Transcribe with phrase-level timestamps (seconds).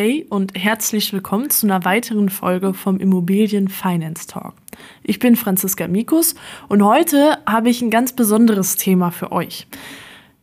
[0.00, 4.54] Hey und herzlich willkommen zu einer weiteren Folge vom Immobilien Finance Talk.
[5.02, 6.36] Ich bin Franziska Mikus
[6.68, 9.66] und heute habe ich ein ganz besonderes Thema für euch.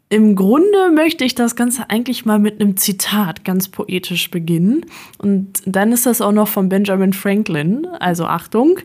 [0.09, 4.87] Im Grunde möchte ich das Ganze eigentlich mal mit einem Zitat ganz poetisch beginnen.
[5.19, 7.87] Und dann ist das auch noch von Benjamin Franklin.
[8.01, 8.79] Also Achtung.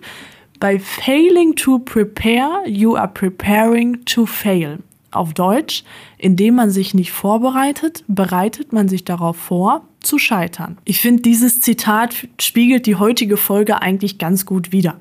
[0.61, 4.79] By failing to prepare, you are preparing to fail.
[5.11, 5.83] Auf Deutsch,
[6.17, 10.79] indem man sich nicht vorbereitet, bereitet man sich darauf vor, zu scheitern.
[10.85, 14.97] Ich finde, dieses Zitat spiegelt die heutige Folge eigentlich ganz gut wider.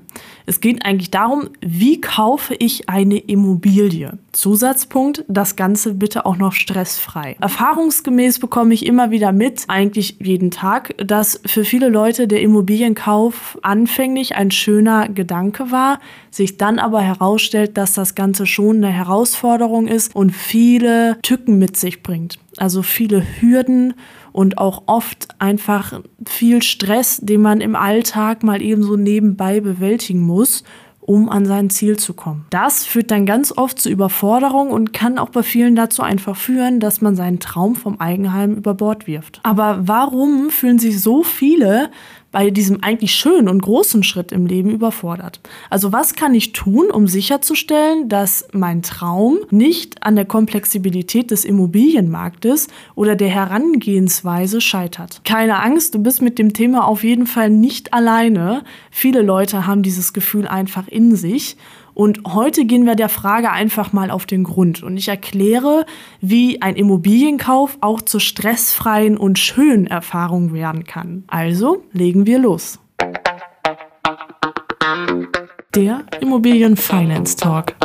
[0.45, 4.17] Es geht eigentlich darum, wie kaufe ich eine Immobilie?
[4.31, 7.37] Zusatzpunkt, das Ganze bitte auch noch stressfrei.
[7.39, 13.59] Erfahrungsgemäß bekomme ich immer wieder mit, eigentlich jeden Tag, dass für viele Leute der Immobilienkauf
[13.61, 15.99] anfänglich ein schöner Gedanke war,
[16.31, 21.77] sich dann aber herausstellt, dass das Ganze schon eine Herausforderung ist und viele Tücken mit
[21.77, 22.39] sich bringt.
[22.57, 23.93] Also viele Hürden
[24.31, 30.21] und auch oft einfach viel Stress, den man im Alltag mal eben so nebenbei bewältigen
[30.21, 30.63] muss,
[31.09, 32.45] um an sein Ziel zu kommen.
[32.51, 36.79] Das führt dann ganz oft zu Überforderung und kann auch bei vielen dazu einfach führen,
[36.79, 39.39] dass man seinen Traum vom Eigenheim über Bord wirft.
[39.41, 41.89] Aber warum fühlen sich so viele
[42.31, 45.39] bei diesem eigentlich schönen und großen Schritt im Leben überfordert.
[45.69, 51.45] Also was kann ich tun, um sicherzustellen, dass mein Traum nicht an der Komplexibilität des
[51.45, 55.21] Immobilienmarktes oder der Herangehensweise scheitert?
[55.23, 58.63] Keine Angst, du bist mit dem Thema auf jeden Fall nicht alleine.
[58.91, 61.57] Viele Leute haben dieses Gefühl einfach in sich
[61.99, 65.85] und heute gehen wir der Frage einfach mal auf den Grund und ich erkläre,
[66.21, 71.25] wie ein Immobilienkauf auch zur stressfreien und schönen Erfahrung werden kann.
[71.27, 72.79] Also legen wir los.
[75.75, 77.75] Der Immobilien Finance Talk.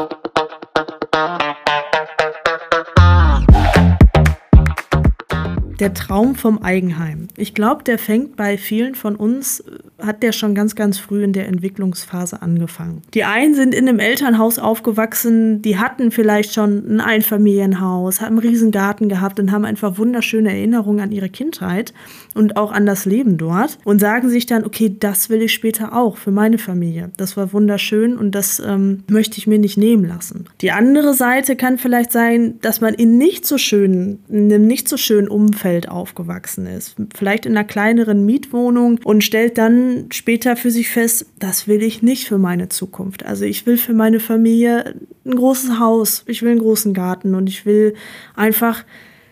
[5.80, 7.26] Der Traum vom Eigenheim.
[7.36, 11.22] Ich glaube, der fängt bei vielen von uns, äh, hat der schon ganz, ganz früh
[11.24, 13.02] in der Entwicklungsphase angefangen.
[13.14, 18.38] Die einen sind in einem Elternhaus aufgewachsen, die hatten vielleicht schon ein Einfamilienhaus, haben einen
[18.38, 21.92] riesen Garten gehabt und haben einfach wunderschöne Erinnerungen an ihre Kindheit
[22.34, 25.96] und auch an das Leben dort und sagen sich dann, okay, das will ich später
[25.96, 27.10] auch für meine Familie.
[27.16, 30.46] Das war wunderschön und das ähm, möchte ich mir nicht nehmen lassen.
[30.60, 34.88] Die andere Seite kann vielleicht sein, dass man in nicht so schönen, in einem nicht
[34.88, 36.96] so schönen Umfeld Umfeld aufgewachsen ist.
[37.14, 42.02] Vielleicht in einer kleineren Mietwohnung und stellt dann später für sich fest, das will ich
[42.02, 43.24] nicht für meine Zukunft.
[43.24, 44.94] Also ich will für meine Familie
[45.24, 47.94] ein großes Haus, ich will einen großen Garten und ich will
[48.34, 48.84] einfach,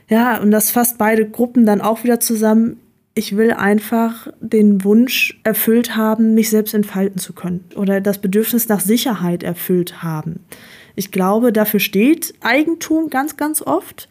[0.08, 2.78] ja, und das fasst beide Gruppen dann auch wieder zusammen.
[3.14, 8.68] Ich will einfach den Wunsch erfüllt haben, mich selbst entfalten zu können oder das Bedürfnis
[8.68, 10.40] nach Sicherheit erfüllt haben.
[10.94, 14.08] Ich glaube, dafür steht Eigentum ganz, ganz oft.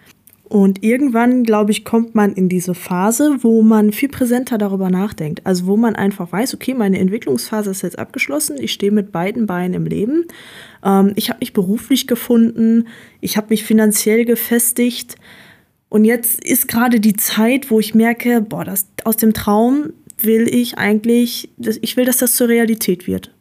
[0.51, 5.39] Und irgendwann, glaube ich, kommt man in diese Phase, wo man viel präsenter darüber nachdenkt.
[5.45, 9.45] Also wo man einfach weiß, okay, meine Entwicklungsphase ist jetzt abgeschlossen, ich stehe mit beiden
[9.45, 10.25] Beinen im Leben,
[10.83, 12.89] ähm, ich habe mich beruflich gefunden,
[13.21, 15.15] ich habe mich finanziell gefestigt.
[15.87, 20.53] Und jetzt ist gerade die Zeit, wo ich merke, boah, das, aus dem Traum will
[20.53, 23.33] ich eigentlich, ich will, dass das zur Realität wird.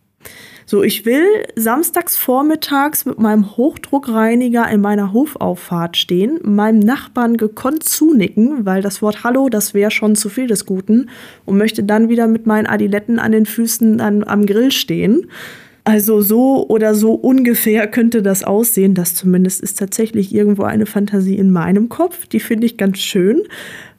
[0.70, 1.26] So, ich will
[1.56, 9.02] samstags vormittags mit meinem Hochdruckreiniger in meiner Hofauffahrt stehen, meinem Nachbarn gekonnt zunicken, weil das
[9.02, 11.08] Wort Hallo, das wäre schon zu viel des Guten,
[11.44, 15.26] und möchte dann wieder mit meinen Adiletten an den Füßen an, am Grill stehen.
[15.82, 18.94] Also so oder so ungefähr könnte das aussehen.
[18.94, 22.28] Das zumindest ist tatsächlich irgendwo eine Fantasie in meinem Kopf.
[22.28, 23.42] Die finde ich ganz schön.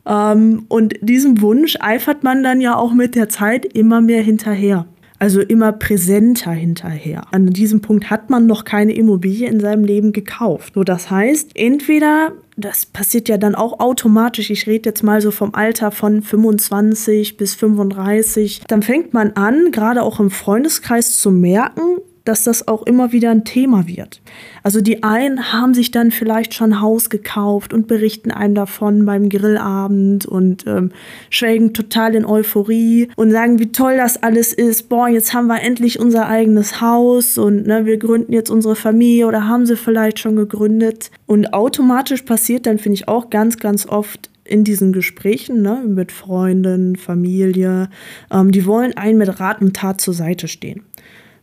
[0.05, 4.85] Ähm, und diesem Wunsch eifert man dann ja auch mit der Zeit immer mehr hinterher
[5.21, 7.21] also immer präsenter hinterher.
[7.31, 10.73] An diesem Punkt hat man noch keine Immobilie in seinem Leben gekauft.
[10.73, 14.49] So, das heißt, entweder das passiert ja dann auch automatisch.
[14.49, 18.63] Ich rede jetzt mal so vom Alter von 25 bis 35.
[18.67, 23.31] Dann fängt man an, gerade auch im Freundeskreis zu merken, dass das auch immer wieder
[23.31, 24.21] ein Thema wird.
[24.63, 29.05] Also die einen haben sich dann vielleicht schon ein Haus gekauft und berichten einem davon
[29.05, 30.91] beim Grillabend und ähm,
[31.29, 34.89] schwelgen total in Euphorie und sagen, wie toll das alles ist.
[34.89, 39.27] Boah, jetzt haben wir endlich unser eigenes Haus und ne, wir gründen jetzt unsere Familie
[39.27, 41.11] oder haben sie vielleicht schon gegründet.
[41.25, 46.11] Und automatisch passiert dann, finde ich auch ganz, ganz oft, in diesen Gesprächen ne, mit
[46.11, 47.89] Freunden, Familie,
[48.31, 50.83] ähm, die wollen einen mit Rat und Tat zur Seite stehen.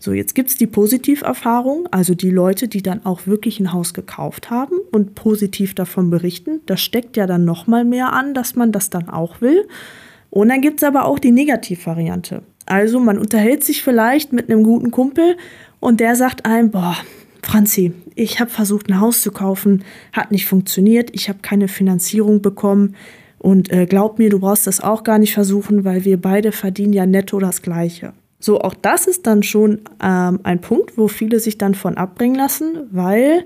[0.01, 3.95] So, jetzt gibt es die Positiverfahrung, also die Leute, die dann auch wirklich ein Haus
[3.95, 6.61] gekauft haben und positiv davon berichten.
[6.67, 9.67] Das steckt ja dann nochmal mehr an, dass man das dann auch will.
[10.31, 12.43] Und dann gibt es aber auch die Negativvariante.
[12.65, 15.37] Also man unterhält sich vielleicht mit einem guten Kumpel
[15.81, 16.97] und der sagt einem, boah,
[17.43, 22.41] Franzi, ich habe versucht, ein Haus zu kaufen, hat nicht funktioniert, ich habe keine Finanzierung
[22.41, 22.95] bekommen.
[23.39, 26.93] Und äh, glaub mir, du brauchst das auch gar nicht versuchen, weil wir beide verdienen
[26.93, 28.13] ja netto das Gleiche.
[28.41, 32.37] So, auch das ist dann schon ähm, ein Punkt, wo viele sich dann von abbringen
[32.37, 33.45] lassen, weil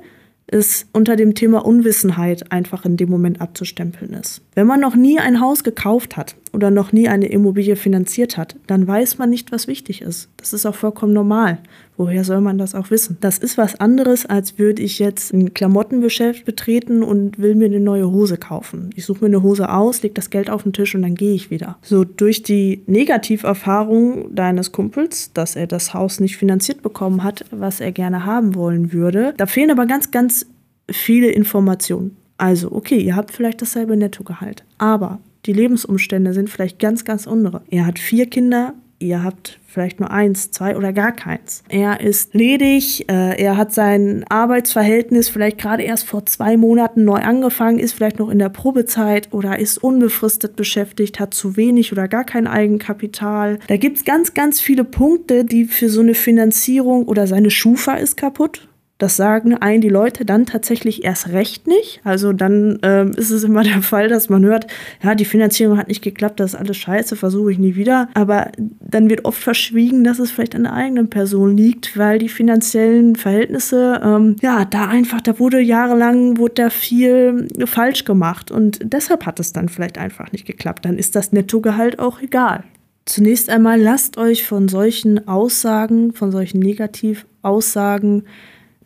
[0.53, 4.43] es unter dem Thema Unwissenheit einfach in dem Moment abzustempeln ist.
[4.55, 8.57] Wenn man noch nie ein Haus gekauft hat oder noch nie eine Immobilie finanziert hat,
[8.67, 10.29] dann weiß man nicht, was wichtig ist.
[10.37, 11.59] Das ist auch vollkommen normal.
[12.03, 13.17] Woher soll man das auch wissen?
[13.21, 17.79] Das ist was anderes, als würde ich jetzt ein Klamottengeschäft betreten und will mir eine
[17.79, 18.91] neue Hose kaufen.
[18.97, 21.33] Ich suche mir eine Hose aus, lege das Geld auf den Tisch und dann gehe
[21.33, 21.79] ich wieder.
[21.81, 27.79] So durch die Negativerfahrung deines Kumpels, dass er das Haus nicht finanziert bekommen hat, was
[27.79, 30.47] er gerne haben wollen würde, da fehlen aber ganz, ganz
[30.91, 32.17] viele Informationen.
[32.37, 37.63] Also, okay, ihr habt vielleicht dasselbe Nettogehalt, aber die Lebensumstände sind vielleicht ganz, ganz andere.
[37.71, 41.63] Er hat vier Kinder, ihr habt vielleicht nur eins, zwei oder gar keins.
[41.69, 47.19] Er ist ledig, äh, er hat sein Arbeitsverhältnis vielleicht gerade erst vor zwei Monaten neu
[47.19, 52.07] angefangen, ist vielleicht noch in der Probezeit oder ist unbefristet beschäftigt, hat zu wenig oder
[52.07, 53.59] gar kein Eigenkapital.
[53.67, 57.95] Da gibt es ganz, ganz viele Punkte, die für so eine Finanzierung oder seine Schufa
[57.95, 58.69] ist kaputt
[59.03, 62.01] das sagen ein die Leute dann tatsächlich erst recht nicht.
[62.05, 64.69] Also dann ähm, ist es immer der Fall, dass man hört,
[65.03, 68.09] ja, die Finanzierung hat nicht geklappt, das ist alles scheiße, versuche ich nie wieder.
[68.15, 72.29] Aber dann wird oft verschwiegen, dass es vielleicht an der eigenen Person liegt, weil die
[72.29, 78.79] finanziellen Verhältnisse, ähm, ja, da einfach, da wurde jahrelang, wurde da viel falsch gemacht und
[78.85, 80.85] deshalb hat es dann vielleicht einfach nicht geklappt.
[80.85, 82.63] Dann ist das Nettogehalt auch egal.
[83.05, 88.23] Zunächst einmal lasst euch von solchen Aussagen, von solchen Negativaussagen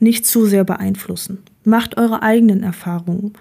[0.01, 1.39] nicht zu sehr beeinflussen.
[1.65, 3.33] Macht eure eigenen Erfahrungen.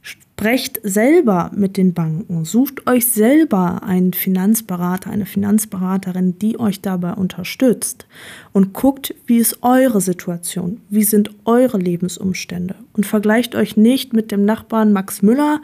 [0.00, 2.44] Sprecht selber mit den Banken.
[2.44, 8.06] Sucht euch selber einen Finanzberater, eine Finanzberaterin, die euch dabei unterstützt.
[8.52, 10.80] Und guckt, wie ist eure Situation?
[10.88, 12.74] Wie sind eure Lebensumstände?
[12.94, 15.60] Und vergleicht euch nicht mit dem Nachbarn Max Müller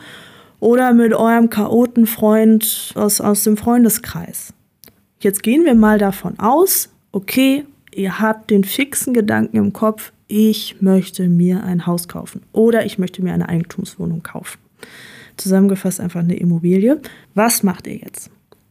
[0.60, 4.52] oder mit eurem Chaotenfreund aus, aus dem Freundeskreis.
[5.20, 10.80] Jetzt gehen wir mal davon aus, okay, ihr habt den fixen Gedanken im Kopf, ich
[10.80, 14.58] möchte mir ein Haus kaufen oder ich möchte mir eine Eigentumswohnung kaufen.
[15.36, 17.00] Zusammengefasst einfach eine Immobilie.
[17.34, 18.30] Was macht ihr jetzt?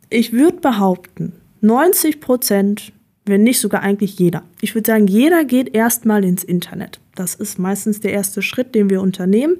[0.09, 2.93] Ich würde behaupten, 90 Prozent,
[3.25, 4.43] wenn nicht sogar eigentlich jeder.
[4.61, 6.99] Ich würde sagen, jeder geht erstmal ins Internet.
[7.15, 9.57] Das ist meistens der erste Schritt, den wir unternehmen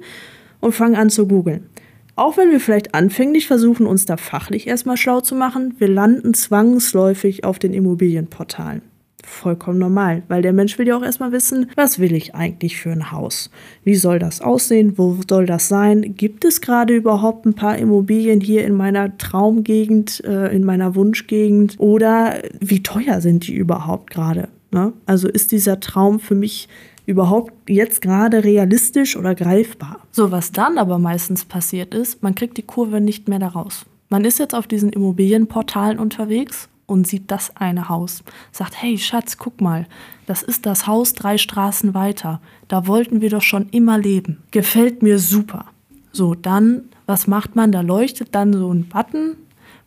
[0.60, 1.66] und fangen an zu googeln.
[2.14, 6.34] Auch wenn wir vielleicht anfänglich versuchen, uns da fachlich erstmal schlau zu machen, wir landen
[6.34, 8.82] zwangsläufig auf den Immobilienportalen
[9.24, 12.90] vollkommen normal, weil der Mensch will ja auch erstmal wissen, was will ich eigentlich für
[12.90, 13.50] ein Haus?
[13.84, 14.96] Wie soll das aussehen?
[14.96, 16.14] Wo soll das sein?
[16.16, 21.76] Gibt es gerade überhaupt ein paar Immobilien hier in meiner Traumgegend, äh, in meiner Wunschgegend?
[21.78, 24.48] Oder wie teuer sind die überhaupt gerade?
[24.70, 24.92] Ne?
[25.06, 26.68] Also ist dieser Traum für mich
[27.06, 30.00] überhaupt jetzt gerade realistisch oder greifbar?
[30.12, 33.86] So, was dann aber meistens passiert ist, man kriegt die Kurve nicht mehr daraus.
[34.10, 38.24] Man ist jetzt auf diesen Immobilienportalen unterwegs und sieht das eine Haus.
[38.50, 39.86] Sagt, hey Schatz, guck mal,
[40.26, 42.40] das ist das Haus drei Straßen weiter.
[42.66, 44.42] Da wollten wir doch schon immer leben.
[44.50, 45.66] Gefällt mir super.
[46.10, 47.70] So, dann, was macht man?
[47.70, 49.36] Da leuchtet dann so ein Button,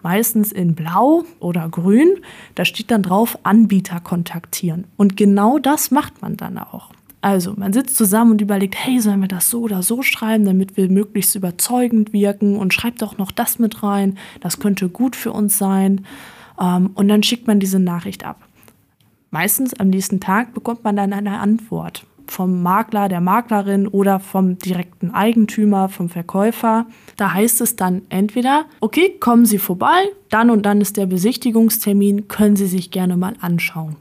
[0.02, 2.20] meistens in blau oder grün.
[2.56, 4.86] Da steht dann drauf, Anbieter kontaktieren.
[4.96, 6.92] Und genau das macht man dann auch.
[7.24, 10.76] Also, man sitzt zusammen und überlegt, hey, sollen wir das so oder so schreiben, damit
[10.78, 14.18] wir möglichst überzeugend wirken und schreibt doch noch das mit rein.
[14.40, 16.06] Das könnte gut für uns sein.
[16.62, 18.48] Ähm, und dann schickt man diese Nachricht ab.
[19.32, 24.58] Meistens am nächsten Tag bekommt man dann eine Antwort vom Makler, der Maklerin oder vom
[24.58, 26.86] direkten Eigentümer, vom Verkäufer.
[27.18, 32.30] Da heißt es dann entweder, okay, kommen Sie vorbei, dann und dann ist der Besichtigungstermin,
[32.30, 33.98] können Sie sich gerne mal anschauen.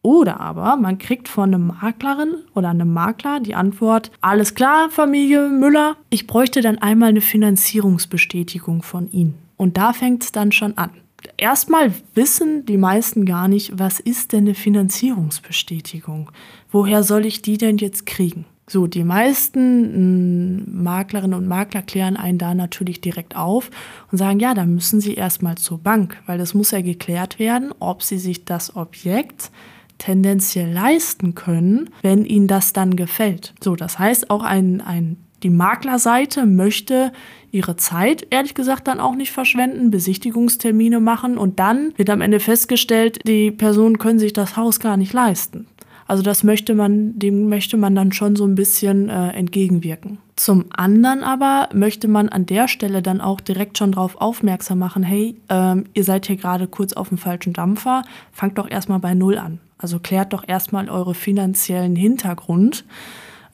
[0.00, 5.48] Oder aber man kriegt von einer Maklerin oder einem Makler die Antwort, alles klar, Familie
[5.48, 9.34] Müller, ich bräuchte dann einmal eine Finanzierungsbestätigung von Ihnen.
[9.56, 10.90] Und da fängt es dann schon an
[11.36, 16.30] erstmal wissen die meisten gar nicht, was ist denn eine Finanzierungsbestätigung?
[16.70, 18.44] Woher soll ich die denn jetzt kriegen?
[18.70, 23.70] So, die meisten mm, Maklerinnen und Makler klären einen da natürlich direkt auf
[24.12, 27.72] und sagen, ja, da müssen Sie erstmal zur Bank, weil es muss ja geklärt werden,
[27.78, 29.50] ob Sie sich das Objekt
[29.96, 33.54] tendenziell leisten können, wenn Ihnen das dann gefällt.
[33.62, 37.12] So, das heißt, auch ein, ein die Maklerseite möchte
[37.50, 42.40] ihre Zeit, ehrlich gesagt, dann auch nicht verschwenden, Besichtigungstermine machen und dann wird am Ende
[42.40, 45.66] festgestellt, die Personen können sich das Haus gar nicht leisten.
[46.08, 50.18] Also das möchte man, dem möchte man dann schon so ein bisschen äh, entgegenwirken.
[50.36, 55.02] Zum anderen aber möchte man an der Stelle dann auch direkt schon darauf aufmerksam machen,
[55.02, 59.12] hey, ähm, ihr seid hier gerade kurz auf dem falschen Dampfer, fangt doch erstmal bei
[59.12, 59.60] Null an.
[59.76, 62.84] Also klärt doch erstmal eure finanziellen Hintergrund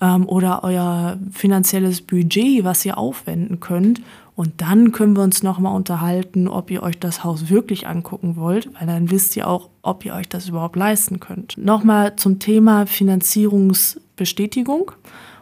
[0.05, 4.03] ähm, oder euer finanzielles Budget, was ihr aufwenden könnt,
[4.37, 8.69] Und dann können wir uns nochmal unterhalten, ob ihr euch das Haus wirklich angucken wollt,
[8.75, 11.57] weil dann wisst ihr auch, ob ihr euch das überhaupt leisten könnt.
[11.57, 14.91] Nochmal zum Thema Finanzierungsbestätigung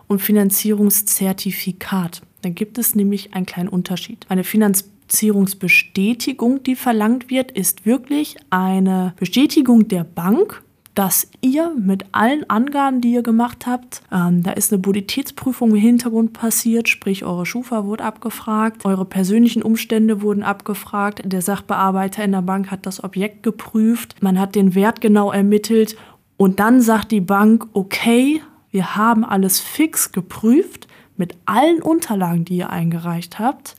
[0.09, 2.21] und Finanzierungszertifikat.
[2.43, 4.27] Da gibt es nämlich einen kleinen Unterschied.
[4.29, 10.63] Eine Finanzierungsbestätigung, die verlangt wird, ist wirklich eine Bestätigung der Bank,
[10.95, 15.77] dass ihr mit allen Angaben, die ihr gemacht habt, ähm, da ist eine Bonitätsprüfung im
[15.77, 22.33] Hintergrund passiert, sprich eure Schufa wurde abgefragt, eure persönlichen Umstände wurden abgefragt, der Sachbearbeiter in
[22.33, 25.97] der Bank hat das Objekt geprüft, man hat den Wert genau ermittelt
[26.37, 32.57] und dann sagt die Bank, okay, wir haben alles fix geprüft mit allen Unterlagen, die
[32.57, 33.77] ihr eingereicht habt.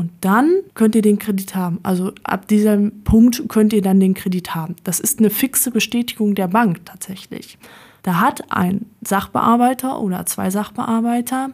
[0.00, 1.78] Und dann könnt ihr den Kredit haben.
[1.82, 4.74] Also ab diesem Punkt könnt ihr dann den Kredit haben.
[4.82, 7.58] Das ist eine fixe Bestätigung der Bank tatsächlich.
[8.02, 11.50] Da hat ein Sachbearbeiter oder zwei Sachbearbeiter,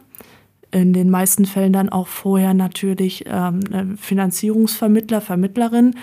[0.71, 5.95] in den meisten Fällen dann auch vorher natürlich ähm, Finanzierungsvermittler, Vermittlerin,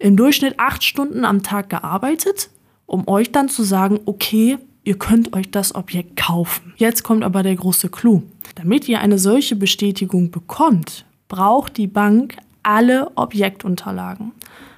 [0.00, 2.50] im Durchschnitt acht Stunden am Tag gearbeitet,
[2.86, 6.74] um euch dann zu sagen, okay, ihr könnt euch das Objekt kaufen.
[6.78, 8.24] Jetzt kommt aber der große Clou.
[8.56, 14.32] Damit ihr eine solche Bestätigung bekommt, braucht die Bank alle Objektunterlagen.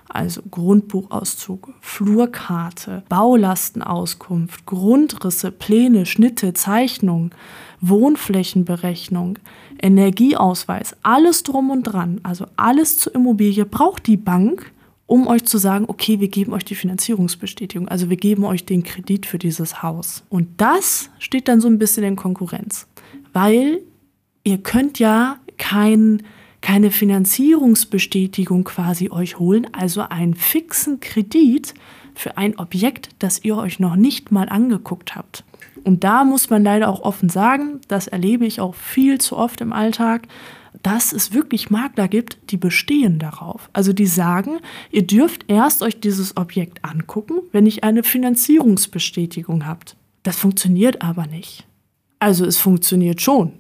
[0.09, 7.33] Also Grundbuchauszug, Flurkarte, Baulastenauskunft, Grundrisse, Pläne, Schnitte, Zeichnungen,
[7.81, 9.39] Wohnflächenberechnung,
[9.81, 14.73] Energieausweis, alles drum und dran, also alles zur Immobilie braucht die Bank,
[15.07, 18.83] um euch zu sagen, okay, wir geben euch die Finanzierungsbestätigung, also wir geben euch den
[18.83, 20.25] Kredit für dieses Haus.
[20.29, 22.87] Und das steht dann so ein bisschen in Konkurrenz,
[23.33, 23.81] weil
[24.45, 26.23] ihr könnt ja kein,
[26.61, 31.75] keine Finanzierungsbestätigung quasi euch holen, also einen fixen Kredit
[32.15, 35.45] für ein Objekt, das ihr euch noch nicht mal angeguckt habt.
[35.85, 39.61] Und da muss man leider auch offen sagen, das erlebe ich auch viel zu oft
[39.61, 40.27] im Alltag,
[40.83, 43.71] dass es wirklich Makler gibt, die bestehen darauf.
[43.73, 44.59] Also die sagen,
[44.91, 49.97] ihr dürft erst euch dieses Objekt angucken, wenn ihr eine Finanzierungsbestätigung habt.
[50.23, 51.67] Das funktioniert aber nicht.
[52.19, 53.53] Also es funktioniert schon.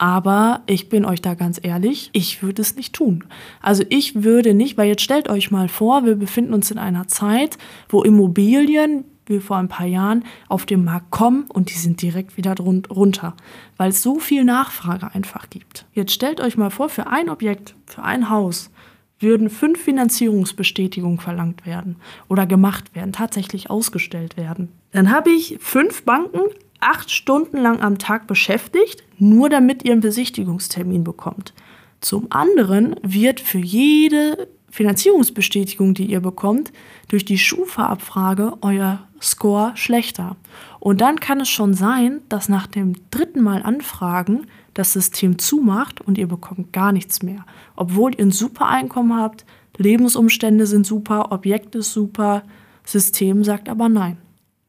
[0.00, 3.24] Aber ich bin euch da ganz ehrlich, ich würde es nicht tun.
[3.60, 7.06] Also ich würde nicht, weil jetzt stellt euch mal vor, wir befinden uns in einer
[7.06, 7.58] Zeit,
[7.90, 12.38] wo Immobilien wie vor ein paar Jahren auf den Markt kommen und die sind direkt
[12.38, 13.36] wieder runter,
[13.76, 15.84] weil es so viel Nachfrage einfach gibt.
[15.92, 18.70] Jetzt stellt euch mal vor, für ein Objekt, für ein Haus
[19.18, 24.70] würden fünf Finanzierungsbestätigungen verlangt werden oder gemacht werden, tatsächlich ausgestellt werden.
[24.92, 26.40] Dann habe ich fünf Banken
[26.80, 31.52] acht Stunden lang am Tag beschäftigt, nur damit ihr einen Besichtigungstermin bekommt.
[32.00, 36.72] Zum anderen wird für jede Finanzierungsbestätigung, die ihr bekommt,
[37.08, 40.36] durch die Schufa-Abfrage euer Score schlechter.
[40.78, 46.00] Und dann kann es schon sein, dass nach dem dritten Mal Anfragen das System zumacht
[46.00, 47.44] und ihr bekommt gar nichts mehr.
[47.76, 49.44] Obwohl ihr ein super Einkommen habt,
[49.76, 52.44] Lebensumstände sind super, Objekt ist super,
[52.84, 54.18] System sagt aber nein.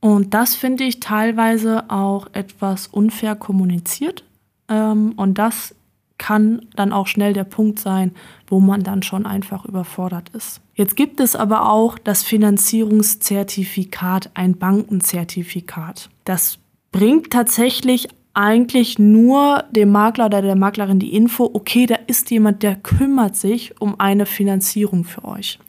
[0.02, 4.26] Und das finde ich teilweise auch etwas unfair kommuniziert.
[4.68, 5.74] Ähm, und das
[6.18, 8.12] kann dann auch schnell der Punkt sein,
[8.48, 10.62] wo man dann schon einfach überfordert ist.
[10.76, 16.10] Jetzt gibt es aber auch das Finanzierungszertifikat, ein Bankenzertifikat.
[16.26, 16.60] Das
[16.92, 22.64] bringt tatsächlich eigentlich nur dem Makler oder der Maklerin die Info, okay, da ist jemand,
[22.64, 25.60] der kümmert sich um eine Finanzierung für euch.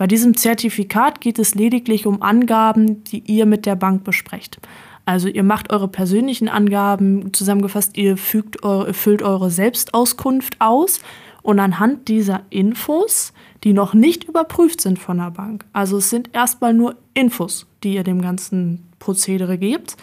[0.00, 4.58] Bei diesem Zertifikat geht es lediglich um Angaben, die ihr mit der Bank besprecht.
[5.04, 11.00] Also ihr macht eure persönlichen Angaben, zusammengefasst, ihr fügt eure, füllt eure Selbstauskunft aus
[11.42, 16.30] und anhand dieser Infos, die noch nicht überprüft sind von der Bank, also es sind
[16.32, 19.98] erstmal nur Infos, die ihr dem ganzen Prozedere gebt,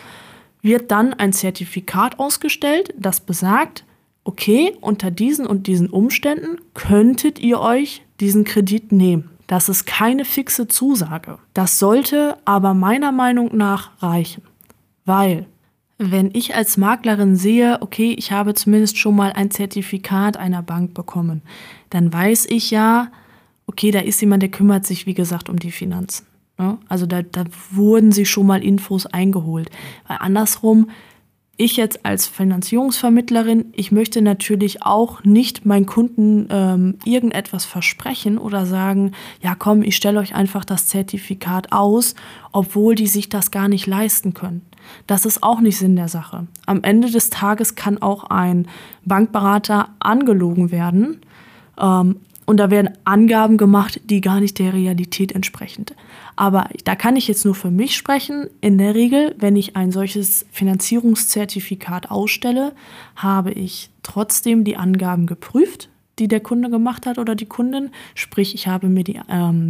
[0.61, 3.83] wird dann ein Zertifikat ausgestellt, das besagt,
[4.25, 9.31] okay, unter diesen und diesen Umständen könntet ihr euch diesen Kredit nehmen.
[9.47, 11.39] Das ist keine fixe Zusage.
[11.53, 14.43] Das sollte aber meiner Meinung nach reichen.
[15.05, 15.45] Weil,
[15.97, 20.93] wenn ich als Maklerin sehe, okay, ich habe zumindest schon mal ein Zertifikat einer Bank
[20.93, 21.41] bekommen,
[21.89, 23.09] dann weiß ich ja,
[23.67, 26.27] okay, da ist jemand, der kümmert sich, wie gesagt, um die Finanzen.
[26.57, 26.77] Ne?
[26.89, 29.69] Also da, da wurden sie schon mal Infos eingeholt.
[30.07, 30.89] Weil andersrum,
[31.57, 38.67] ich jetzt als Finanzierungsvermittlerin, ich möchte natürlich auch nicht meinen Kunden ähm, irgendetwas versprechen oder
[38.67, 42.13] sagen, ja komm, ich stelle euch einfach das Zertifikat aus,
[42.51, 44.61] obwohl die sich das gar nicht leisten können.
[45.07, 46.47] Das ist auch nicht Sinn der Sache.
[46.67, 48.67] Am Ende des Tages kann auch ein
[49.03, 51.21] Bankberater angelogen werden.
[51.79, 55.85] Ähm, und da werden Angaben gemacht, die gar nicht der Realität entsprechen.
[56.37, 58.47] Aber da kann ich jetzt nur für mich sprechen.
[58.61, 62.73] In der Regel, wenn ich ein solches Finanzierungszertifikat ausstelle,
[63.15, 65.89] habe ich trotzdem die Angaben geprüft.
[66.19, 67.91] die der Kunde gemacht hat oder die Kundin.
[68.15, 69.67] Sprich, ich habe mir die, ähm,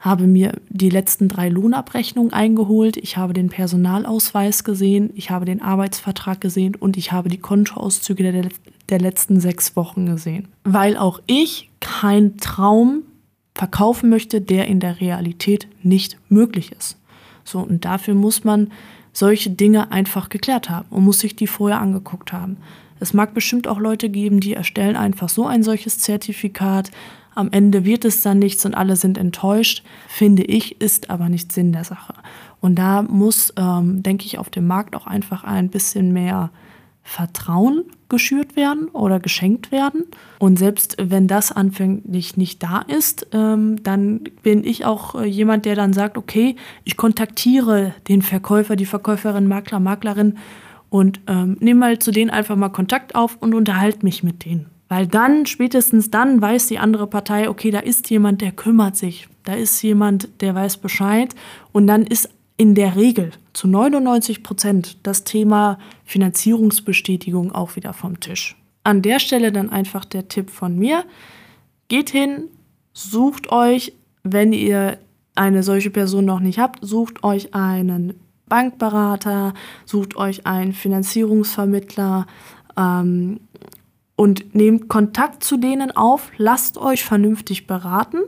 [0.00, 5.60] habe mir die letzten drei Lohnabrechnungen eingeholt, ich habe den Personalausweis gesehen, ich habe den
[5.60, 8.48] Arbeitsvertrag gesehen und ich habe die Kontoauszüge der,
[8.88, 10.48] der letzten sechs Wochen gesehen.
[10.64, 13.02] Weil auch ich keinen Traum
[13.54, 16.96] verkaufen möchte, der in der Realität nicht möglich ist.
[17.44, 18.70] So, und dafür muss man
[19.12, 22.56] solche Dinge einfach geklärt haben und muss sich die vorher angeguckt haben.
[22.98, 26.90] Es mag bestimmt auch Leute geben, die erstellen einfach so ein solches Zertifikat.
[27.34, 29.82] Am Ende wird es dann nichts und alle sind enttäuscht.
[30.06, 32.14] Finde ich, ist aber nicht Sinn der Sache.
[32.60, 36.50] Und da muss, ähm, denke ich, auf dem Markt auch einfach ein bisschen mehr
[37.02, 40.04] Vertrauen geschürt werden oder geschenkt werden.
[40.38, 45.64] Und selbst wenn das anfänglich nicht da ist, ähm, dann bin ich auch äh, jemand,
[45.64, 50.38] der dann sagt, okay, ich kontaktiere den Verkäufer, die Verkäuferin, Makler, Maklerin
[50.90, 54.66] und ähm, nehme mal zu denen einfach mal Kontakt auf und unterhalte mich mit denen.
[54.88, 59.26] Weil dann, spätestens dann, weiß die andere Partei, okay, da ist jemand, der kümmert sich.
[59.42, 61.34] Da ist jemand, der weiß Bescheid.
[61.72, 68.20] Und dann ist in der Regel zu 99 Prozent das Thema Finanzierungsbestätigung auch wieder vom
[68.20, 68.56] Tisch.
[68.84, 71.04] An der Stelle dann einfach der Tipp von mir.
[71.88, 72.48] Geht hin,
[72.92, 73.92] sucht euch,
[74.22, 74.98] wenn ihr
[75.34, 78.14] eine solche Person noch nicht habt, sucht euch einen
[78.46, 79.54] Bankberater,
[79.86, 82.26] sucht euch einen Finanzierungsvermittler
[82.76, 83.40] ähm,
[84.14, 88.18] und nehmt Kontakt zu denen auf, lasst euch vernünftig beraten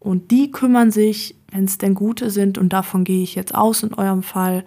[0.00, 3.82] und die kümmern sich, wenn es denn gute sind, und davon gehe ich jetzt aus
[3.82, 4.64] in eurem Fall,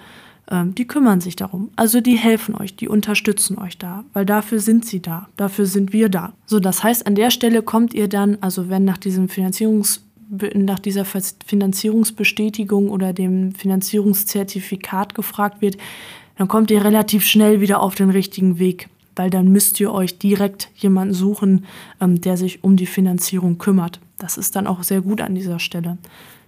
[0.50, 1.72] ähm, die kümmern sich darum.
[1.76, 5.92] Also die helfen euch, die unterstützen euch da, weil dafür sind sie da, dafür sind
[5.92, 6.34] wir da.
[6.46, 10.06] So, das heißt, an der Stelle kommt ihr dann, also wenn nach diesem Finanzierungs
[10.56, 15.78] nach dieser Finanzierungsbestätigung oder dem Finanzierungszertifikat gefragt wird,
[16.38, 20.18] dann kommt ihr relativ schnell wieder auf den richtigen Weg, weil dann müsst ihr euch
[20.18, 21.66] direkt jemanden suchen,
[22.02, 24.00] ähm, der sich um die Finanzierung kümmert.
[24.24, 25.98] Das ist dann auch sehr gut an dieser Stelle.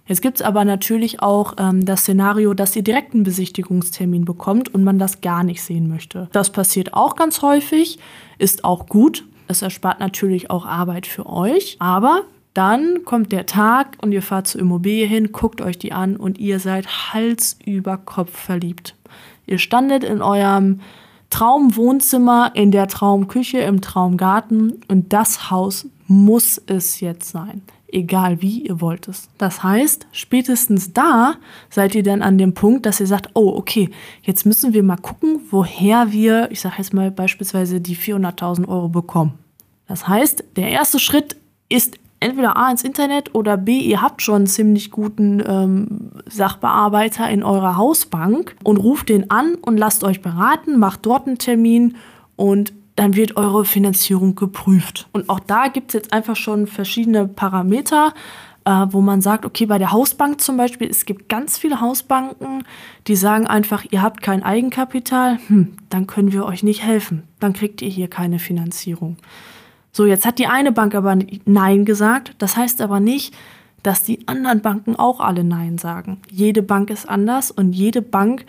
[0.06, 4.72] Jetzt gibt es aber natürlich auch ähm, das Szenario, dass ihr direkt einen Besichtigungstermin bekommt
[4.72, 6.30] und man das gar nicht sehen möchte.
[6.32, 7.98] Das passiert auch ganz häufig,
[8.38, 9.26] ist auch gut.
[9.46, 12.22] Es erspart natürlich auch Arbeit für euch, aber
[12.54, 16.38] dann kommt der Tag und ihr fahrt zur Immobilie hin, guckt euch die an und
[16.38, 18.94] ihr seid Hals über Kopf verliebt.
[19.44, 20.80] Ihr standet in eurem
[21.28, 27.62] Traumwohnzimmer, in der Traumküche, im Traumgarten und das Haus muss es jetzt sein.
[27.88, 29.28] Egal wie, ihr wollt es.
[29.38, 31.36] Das heißt, spätestens da
[31.70, 33.90] seid ihr dann an dem Punkt, dass ihr sagt, oh, okay,
[34.22, 38.88] jetzt müssen wir mal gucken, woher wir, ich sage jetzt mal beispielsweise die 400.000 Euro
[38.88, 39.34] bekommen.
[39.86, 41.36] Das heißt, der erste Schritt
[41.68, 47.28] ist entweder A ins Internet oder B, ihr habt schon einen ziemlich guten ähm, Sachbearbeiter
[47.30, 51.96] in eurer Hausbank und ruft den an und lasst euch beraten, macht dort einen Termin
[52.34, 55.08] und dann wird eure Finanzierung geprüft.
[55.12, 58.14] Und auch da gibt es jetzt einfach schon verschiedene Parameter,
[58.64, 62.64] äh, wo man sagt, okay, bei der Hausbank zum Beispiel, es gibt ganz viele Hausbanken,
[63.06, 67.52] die sagen einfach, ihr habt kein Eigenkapital, hm, dann können wir euch nicht helfen, dann
[67.52, 69.16] kriegt ihr hier keine Finanzierung.
[69.92, 72.34] So, jetzt hat die eine Bank aber Nein gesagt.
[72.38, 73.34] Das heißt aber nicht,
[73.82, 76.20] dass die anderen Banken auch alle Nein sagen.
[76.30, 78.44] Jede Bank ist anders und jede Bank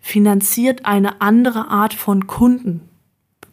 [0.00, 2.82] finanziert eine andere Art von Kunden.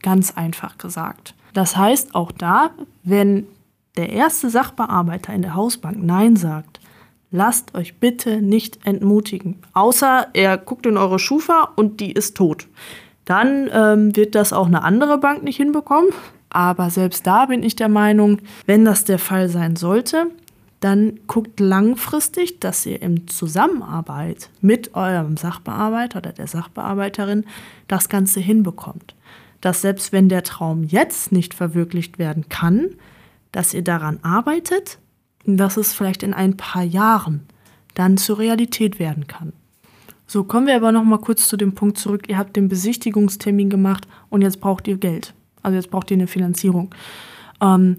[0.02, 1.34] Ganz einfach gesagt.
[1.54, 2.72] Das heißt auch da,
[3.04, 3.48] wenn
[3.98, 6.80] der erste Sachbearbeiter in der Hausbank Nein sagt,
[7.32, 9.58] lasst euch bitte nicht entmutigen.
[9.74, 12.68] Außer er guckt in eure Schufa und die ist tot.
[13.26, 16.10] Dann ähm, wird das auch eine andere Bank nicht hinbekommen.
[16.50, 20.28] Aber selbst da bin ich der Meinung, wenn das der Fall sein sollte,
[20.80, 27.46] dann guckt langfristig, dass ihr in Zusammenarbeit mit eurem Sachbearbeiter oder der Sachbearbeiterin
[27.88, 29.14] das Ganze hinbekommt.
[29.62, 32.96] Dass selbst wenn der Traum jetzt nicht verwirklicht werden kann,
[33.52, 35.00] dass ihr daran arbeitet,
[35.46, 37.42] dass es vielleicht in ein paar Jahren
[37.96, 39.54] dann zur Realität werden kann.
[40.28, 42.30] So, kommen wir aber noch mal kurz zu dem Punkt zurück.
[42.30, 45.34] Ihr habt den Besichtigungstermin gemacht und jetzt braucht ihr Geld.
[45.64, 46.94] Also jetzt braucht ihr eine Finanzierung.
[47.62, 47.98] Ähm,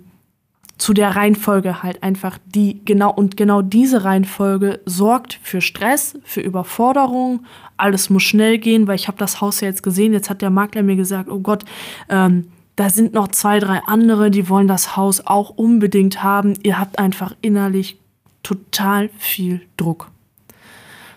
[0.80, 6.40] zu der Reihenfolge halt einfach die genau und genau diese Reihenfolge sorgt für Stress, für
[6.40, 7.44] Überforderung.
[7.76, 10.12] Alles muss schnell gehen, weil ich habe das Haus ja jetzt gesehen.
[10.12, 11.64] Jetzt hat der Makler mir gesagt, oh Gott,
[12.08, 16.54] ähm, da sind noch zwei, drei andere, die wollen das Haus auch unbedingt haben.
[16.62, 17.98] Ihr habt einfach innerlich
[18.42, 20.10] total viel Druck.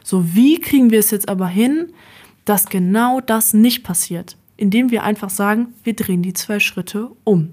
[0.04, 1.94] So, wie kriegen wir es jetzt aber hin,
[2.44, 4.36] dass genau das nicht passiert?
[4.58, 7.50] indem wir einfach sagen, wir drehen die zwei Schritte um.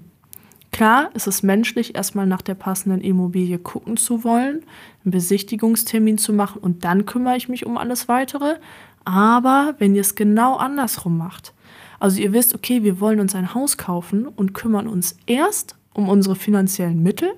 [0.71, 4.63] Klar, es ist menschlich, erstmal nach der passenden Immobilie gucken zu wollen,
[5.03, 8.55] einen Besichtigungstermin zu machen und dann kümmere ich mich um alles weitere.
[9.03, 11.53] Aber wenn ihr es genau andersrum macht,
[11.99, 16.07] also ihr wisst, okay, wir wollen uns ein Haus kaufen und kümmern uns erst um
[16.07, 17.29] unsere finanziellen Mittel.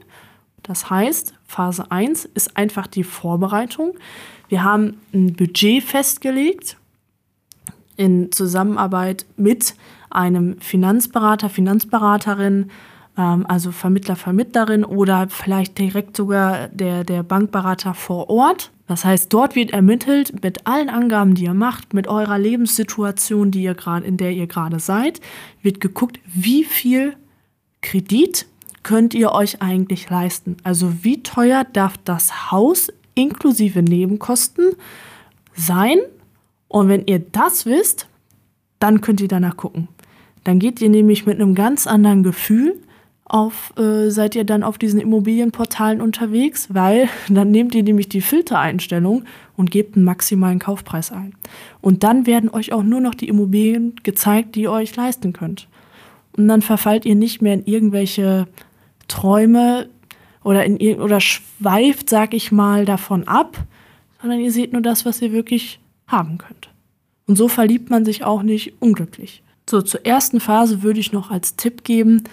[0.62, 3.96] Das heißt, Phase 1 ist einfach die Vorbereitung.
[4.48, 6.78] Wir haben ein Budget festgelegt
[7.98, 9.76] in Zusammenarbeit mit
[10.10, 12.70] einem Finanzberater, Finanzberaterin,
[13.16, 18.72] also Vermittler, Vermittlerin oder vielleicht direkt sogar der, der Bankberater vor Ort.
[18.88, 23.64] Das heißt, dort wird ermittelt mit allen Angaben, die ihr macht, mit eurer Lebenssituation, die
[23.64, 25.22] ihr gerade, in der ihr gerade seid,
[25.62, 27.16] wird geguckt, wie viel
[27.82, 28.48] Kredit
[28.82, 30.58] könnt ihr euch eigentlich leisten?
[30.64, 34.72] Also wie teuer darf das Haus inklusive Nebenkosten
[35.56, 36.00] sein?
[36.68, 38.08] Und wenn ihr das wisst,
[38.80, 39.88] dann könnt ihr danach gucken.
[40.44, 42.76] Dann geht ihr nämlich mit einem ganz anderen Gefühl
[43.26, 48.22] auf, äh, seid ihr dann auf diesen Immobilienportalen unterwegs, weil dann nehmt ihr nämlich die
[48.22, 49.24] Filtereinstellung
[49.56, 51.34] und gebt einen maximalen Kaufpreis ein.
[51.82, 55.68] Und dann werden euch auch nur noch die Immobilien gezeigt, die ihr euch leisten könnt.
[56.36, 58.48] Und dann verfallt ihr nicht mehr in irgendwelche
[59.08, 59.90] Träume
[60.44, 63.58] oder, in, oder schweift, sag ich mal, davon ab,
[64.22, 66.70] sondern ihr seht nur das, was ihr wirklich haben könnt.
[67.28, 69.44] Und so verliebt man sich auch nicht unglücklich.
[69.70, 72.24] So, zur ersten Phase würde ich noch als Tipp geben,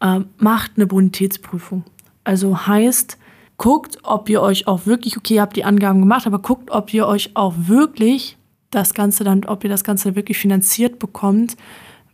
[0.00, 1.84] äh, macht eine Bonitätsprüfung.
[2.24, 3.18] Also heißt,
[3.56, 6.92] guckt, ob ihr euch auch wirklich, okay, ihr habt die Angaben gemacht, aber guckt, ob
[6.94, 8.36] ihr euch auch wirklich
[8.70, 11.56] das Ganze dann, ob ihr das Ganze wirklich finanziert bekommt,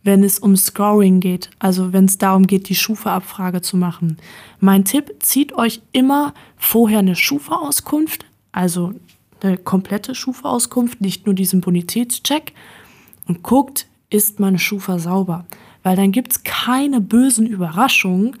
[0.03, 4.17] wenn es um Scoring geht, also wenn es darum geht, die Schufa-Abfrage zu machen.
[4.59, 8.93] Mein Tipp, zieht euch immer vorher eine Schufa-Auskunft, also
[9.41, 12.53] eine komplette Schufa-Auskunft, nicht nur diesen Bonitätscheck
[13.27, 15.45] und guckt, ist meine Schufa sauber
[15.85, 18.37] weil dann gibt es keine bösen Überraschungen,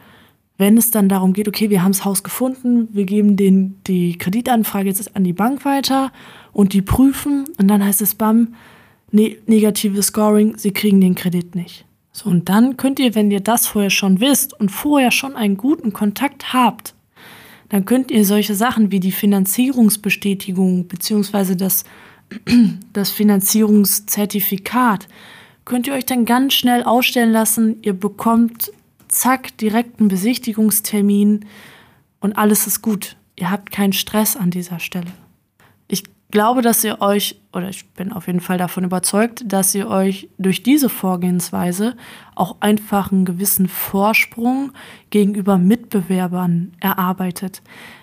[0.57, 4.17] wenn es dann darum geht, okay, wir haben das Haus gefunden, wir geben den, die
[4.17, 6.11] Kreditanfrage jetzt an die Bank weiter
[6.53, 8.55] und die prüfen und dann heißt es BAM,
[9.11, 11.85] ne negatives Scoring, sie kriegen den Kredit nicht.
[12.11, 15.55] So, und dann könnt ihr, wenn ihr das vorher schon wisst und vorher schon einen
[15.55, 16.95] guten Kontakt habt,
[17.69, 21.53] dann könnt ihr solche Sachen wie die Finanzierungsbestätigung bzw.
[21.53, 21.83] das,
[22.93, 25.07] das Finanzierungszertifikat,
[25.65, 27.77] könnt ihr euch dann ganz schnell ausstellen lassen.
[27.81, 28.71] Ihr bekommt
[29.07, 31.45] zack direkt einen Besichtigungstermin
[32.19, 33.17] und alles ist gut.
[33.35, 35.11] Ihr habt keinen Stress an dieser Stelle.
[35.87, 39.87] Ich glaube, dass ihr euch, oder ich bin auf jeden Fall davon überzeugt, dass ihr
[39.87, 41.95] euch durch diese Vorgehensweise
[42.35, 44.71] auch einfach einen gewissen Vorsprung
[45.09, 47.61] gegenüber Mitbewerbern erarbeitet.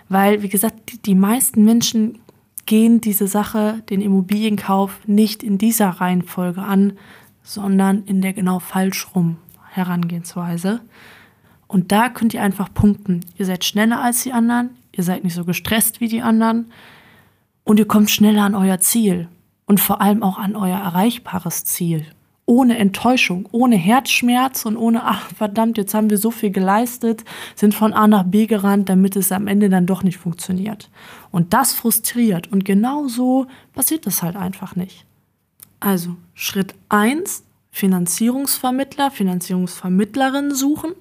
[0.09, 2.19] Weil, wie gesagt, die meisten Menschen
[2.67, 6.95] gehen diese Sache, den Immobilienkauf, nicht in dieser Reihenfolge an,
[7.43, 9.37] sondern in der genau falsch rum
[9.71, 10.81] Herangehensweise.
[11.67, 13.21] Und da könnt ihr einfach punkten.
[13.39, 16.71] Ihr seid schneller als die anderen, ihr seid nicht so gestresst wie die anderen
[17.65, 19.29] und ihr kommt schneller an euer Ziel
[19.67, 22.05] und vor allem auch an euer erreichbares Ziel.
[22.45, 27.25] Ohne Enttäuschung, ohne Herzschmerz und ohne, ach verdammt, jetzt haben wir so viel geleistet,
[27.55, 30.91] sind von A nach B gerannt, damit es am Ende dann doch nicht funktioniert.
[31.31, 32.51] Und das frustriert.
[32.51, 35.07] Und genau so passiert das halt einfach nicht.
[35.83, 37.43] Also Schritt 1,
[37.73, 40.93] Finanzierungsvermittler, Finanzierungsvermittlerin suchen.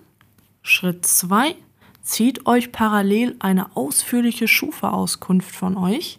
[0.63, 1.56] Schritt 2,
[2.02, 6.17] zieht euch parallel eine ausführliche Schufa-Auskunft von euch.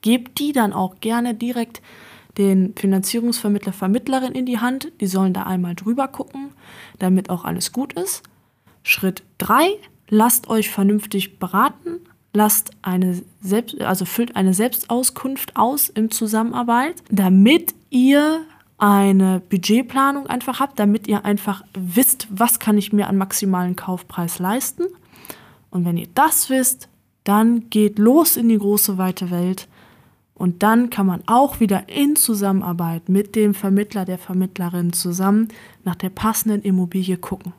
[0.00, 1.82] Gebt die dann auch gerne direkt
[2.38, 4.92] den Finanzierungsvermittler, Vermittlerin in die Hand.
[5.00, 6.50] Die sollen da einmal drüber gucken,
[7.00, 8.22] damit auch alles gut ist.
[8.84, 9.70] Schritt 3,
[10.08, 11.98] lasst euch vernünftig beraten,
[12.32, 18.44] lasst eine Selbst, also füllt eine Selbstauskunft aus in Zusammenarbeit, damit ihr
[18.76, 24.40] eine Budgetplanung einfach habt, damit ihr einfach wisst, was kann ich mir an maximalen Kaufpreis
[24.40, 24.84] leisten.
[25.70, 26.88] Und wenn ihr das wisst,
[27.22, 29.68] dann geht los in die große weite Welt.
[30.34, 35.48] Und dann kann man auch wieder in Zusammenarbeit mit dem Vermittler, der Vermittlerin zusammen
[35.84, 37.52] nach der passenden Immobilie gucken.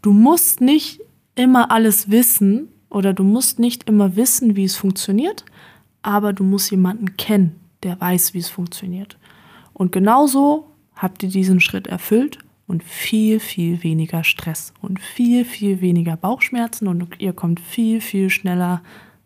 [0.00, 1.02] Du musst nicht
[1.34, 5.44] immer alles wissen oder du musst nicht immer wissen, wie es funktioniert,
[6.00, 9.18] aber du musst jemanden kennen, der weiß, wie es funktioniert.
[9.80, 15.80] Und genauso habt ihr diesen Schritt erfüllt und viel, viel weniger Stress und viel, viel
[15.80, 18.82] weniger Bauchschmerzen und ihr kommt viel, viel schneller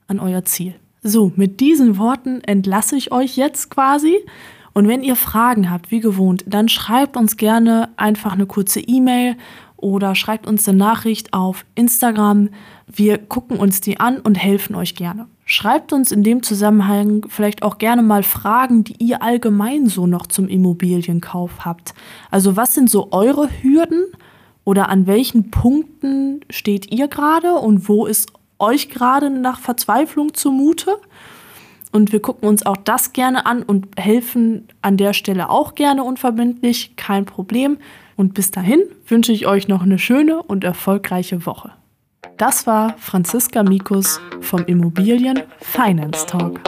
[0.07, 0.77] an euer Ziel.
[1.03, 4.15] So, mit diesen Worten entlasse ich euch jetzt quasi.
[4.75, 9.35] Und wenn ihr Fragen habt, wie gewohnt, dann schreibt uns gerne einfach eine kurze E-Mail
[9.85, 12.49] oder schreibt uns eine Nachricht auf Instagram.
[12.87, 15.27] Wir gucken uns die an und helfen euch gerne.
[15.45, 20.27] Schreibt uns in dem Zusammenhang vielleicht auch gerne mal Fragen, die ihr allgemein so noch
[20.27, 21.93] zum Immobilienkauf habt.
[22.31, 24.05] Also was sind so eure Hürden
[24.65, 30.97] oder an welchen Punkten steht ihr gerade und wo ist euch gerade nach Verzweiflung zumute?
[31.93, 36.05] Und wir gucken uns auch das gerne an und helfen an der Stelle auch gerne
[36.05, 37.77] unverbindlich, kein Problem.
[38.17, 41.73] Und bis dahin wünsche ich euch noch eine schöne und erfolgreiche Woche.
[42.37, 46.61] Das war Franziska Mikus vom Immobilien Finance Talk.